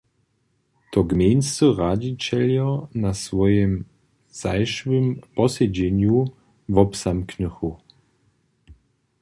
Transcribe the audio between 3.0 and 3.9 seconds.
na swojim